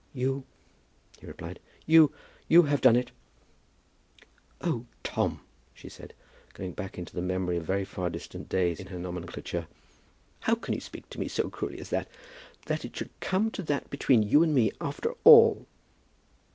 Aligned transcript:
"You," 0.15 0.45
he 1.19 1.27
replied. 1.27 1.59
"You; 1.85 2.11
you 2.47 2.63
have 2.63 2.81
done 2.81 2.95
it." 2.95 3.11
"Oh, 4.59 4.87
Tom," 5.03 5.41
she 5.75 5.89
said, 5.89 6.15
going 6.55 6.71
back 6.71 6.97
into 6.97 7.13
the 7.13 7.21
memory 7.21 7.57
of 7.57 7.65
very 7.65 7.85
far 7.85 8.09
distant 8.09 8.49
days 8.49 8.79
in 8.79 8.87
her 8.87 8.97
nomenclature, 8.97 9.67
"how 10.39 10.55
can 10.55 10.73
you 10.73 10.81
speak 10.81 11.07
to 11.11 11.19
me 11.19 11.27
so 11.27 11.51
cruelly 11.51 11.77
as 11.77 11.91
that! 11.91 12.07
That 12.65 12.83
it 12.83 12.95
should 12.97 13.11
come 13.19 13.51
to 13.51 13.61
that 13.61 13.91
between 13.91 14.23
you 14.23 14.41
and 14.41 14.55
me, 14.55 14.71
after 14.81 15.13
all!" 15.23 15.67